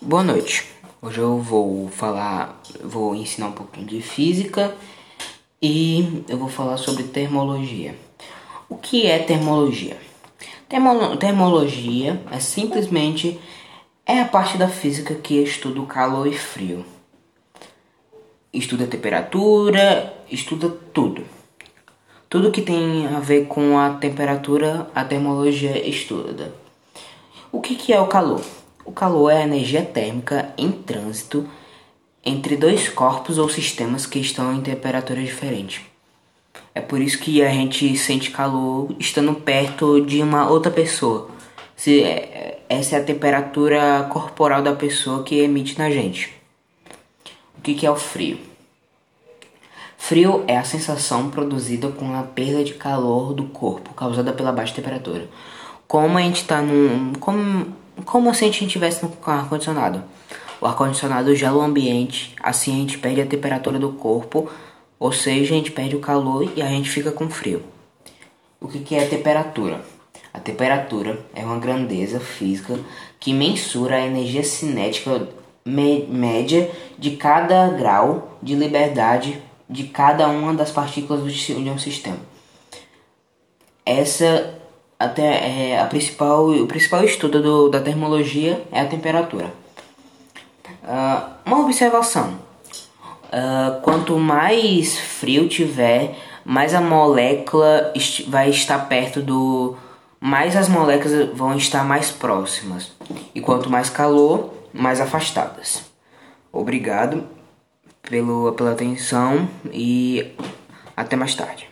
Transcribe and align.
Boa 0.00 0.22
noite. 0.22 0.64
Hoje 1.02 1.18
eu 1.18 1.38
vou 1.38 1.88
falar, 1.88 2.62
vou 2.84 3.16
ensinar 3.16 3.48
um 3.48 3.52
pouquinho 3.52 3.84
de 3.84 4.00
física 4.00 4.72
e 5.60 6.22
eu 6.28 6.38
vou 6.38 6.48
falar 6.48 6.76
sobre 6.76 7.02
termologia. 7.02 7.96
O 8.68 8.76
que 8.76 9.08
é 9.08 9.18
termologia? 9.18 9.98
Termo, 10.68 11.16
termologia 11.16 12.22
é 12.30 12.38
simplesmente 12.38 13.40
é 14.06 14.20
a 14.20 14.24
parte 14.24 14.56
da 14.56 14.68
física 14.68 15.16
que 15.16 15.42
estuda 15.42 15.80
o 15.80 15.86
calor 15.86 16.28
e 16.28 16.32
frio. 16.32 16.86
Estuda 18.52 18.84
a 18.84 18.88
temperatura, 18.88 20.14
estuda 20.30 20.70
tudo. 20.94 21.24
Tudo 22.30 22.52
que 22.52 22.62
tem 22.62 23.08
a 23.08 23.18
ver 23.18 23.46
com 23.48 23.76
a 23.76 23.94
temperatura, 23.94 24.88
a 24.94 25.04
termologia 25.04 25.76
estuda. 25.88 26.54
O 27.50 27.60
que, 27.60 27.74
que 27.74 27.92
é 27.92 28.00
o 28.00 28.06
calor? 28.06 28.40
O 28.88 28.92
calor 28.92 29.30
é 29.30 29.36
a 29.36 29.44
energia 29.44 29.82
térmica 29.84 30.50
em 30.56 30.72
trânsito 30.72 31.46
entre 32.24 32.56
dois 32.56 32.88
corpos 32.88 33.36
ou 33.36 33.46
sistemas 33.46 34.06
que 34.06 34.18
estão 34.18 34.54
em 34.54 34.62
temperaturas 34.62 35.26
diferentes. 35.26 35.82
É 36.74 36.80
por 36.80 36.98
isso 36.98 37.18
que 37.18 37.42
a 37.42 37.50
gente 37.50 37.94
sente 37.98 38.30
calor 38.30 38.88
estando 38.98 39.34
perto 39.34 40.00
de 40.00 40.22
uma 40.22 40.48
outra 40.48 40.72
pessoa. 40.72 41.28
Se 41.76 42.02
é, 42.02 42.62
essa 42.66 42.96
é 42.96 43.00
a 43.00 43.04
temperatura 43.04 44.08
corporal 44.10 44.62
da 44.62 44.74
pessoa 44.74 45.22
que 45.22 45.38
emite 45.38 45.78
na 45.78 45.90
gente. 45.90 46.34
O 47.58 47.60
que, 47.60 47.74
que 47.74 47.84
é 47.84 47.90
o 47.90 47.96
frio? 47.96 48.38
Frio 49.98 50.44
é 50.48 50.56
a 50.56 50.64
sensação 50.64 51.28
produzida 51.28 51.88
com 51.88 52.14
a 52.14 52.22
perda 52.22 52.64
de 52.64 52.72
calor 52.72 53.34
do 53.34 53.44
corpo 53.44 53.92
causada 53.92 54.32
pela 54.32 54.50
baixa 54.50 54.74
temperatura. 54.74 55.28
Como 55.88 56.16
a 56.16 56.20
gente 56.20 56.42
está 56.42 56.62
num. 56.62 57.14
Como 57.14 57.78
como 58.04 58.34
se 58.34 58.44
a 58.44 58.46
gente 58.46 58.64
estivesse 58.64 59.04
no 59.04 59.12
ar-condicionado. 59.26 60.02
O 60.60 60.66
ar-condicionado 60.66 61.34
gela 61.34 61.58
o 61.58 61.62
ambiente, 61.62 62.34
assim 62.42 62.72
a 62.72 62.76
gente 62.76 62.98
perde 62.98 63.20
a 63.20 63.26
temperatura 63.26 63.78
do 63.78 63.92
corpo, 63.92 64.50
ou 64.98 65.12
seja, 65.12 65.54
a 65.54 65.56
gente 65.56 65.70
perde 65.70 65.96
o 65.96 66.00
calor 66.00 66.50
e 66.56 66.62
a 66.62 66.66
gente 66.68 66.90
fica 66.90 67.12
com 67.12 67.28
frio. 67.28 67.62
O 68.60 68.66
que, 68.66 68.80
que 68.80 68.94
é 68.94 69.04
a 69.04 69.08
temperatura? 69.08 69.84
A 70.32 70.40
temperatura 70.40 71.24
é 71.34 71.44
uma 71.44 71.58
grandeza 71.58 72.18
física 72.18 72.78
que 73.20 73.32
mensura 73.32 73.96
a 73.96 74.06
energia 74.06 74.42
cinética 74.42 75.28
média 75.64 76.70
de 76.98 77.12
cada 77.12 77.68
grau 77.68 78.38
de 78.42 78.54
liberdade 78.54 79.42
de 79.68 79.84
cada 79.84 80.26
uma 80.28 80.54
das 80.54 80.70
partículas 80.70 81.30
de 81.32 81.70
um 81.70 81.78
sistema. 81.78 82.18
Essa 83.84 84.57
até 84.98 85.70
é, 85.70 85.80
a 85.80 85.86
principal, 85.86 86.48
o 86.48 86.66
principal 86.66 87.04
estudo 87.04 87.40
do, 87.40 87.68
da 87.68 87.80
termologia 87.80 88.66
é 88.72 88.80
a 88.80 88.86
temperatura. 88.86 89.52
Uh, 90.82 91.30
uma 91.46 91.60
observação: 91.60 92.38
uh, 93.26 93.80
quanto 93.82 94.18
mais 94.18 94.98
frio 94.98 95.48
tiver, 95.48 96.16
mais 96.44 96.74
a 96.74 96.80
molécula 96.80 97.92
est 97.94 98.28
vai 98.28 98.50
estar 98.50 98.88
perto 98.88 99.20
do. 99.20 99.76
mais 100.20 100.56
as 100.56 100.68
moléculas 100.68 101.28
vão 101.34 101.56
estar 101.56 101.84
mais 101.84 102.10
próximas. 102.10 102.92
E 103.34 103.40
quanto 103.40 103.70
mais 103.70 103.88
calor, 103.88 104.52
mais 104.72 105.00
afastadas. 105.00 105.84
Obrigado 106.52 107.24
pelo, 108.02 108.52
pela 108.52 108.72
atenção 108.72 109.48
e 109.72 110.34
até 110.96 111.14
mais 111.14 111.34
tarde. 111.34 111.68